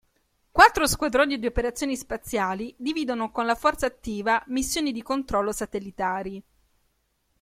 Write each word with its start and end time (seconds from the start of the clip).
Quattro 0.51 0.87
squadroni 0.87 1.37
di 1.37 1.45
operazioni 1.45 1.95
spaziali 1.95 2.73
dividono 2.75 3.29
con 3.29 3.45
la 3.45 3.53
forza 3.53 3.85
attiva 3.85 4.43
missioni 4.47 4.91
di 4.91 5.03
controllo 5.03 5.51
satellitari. 5.51 6.41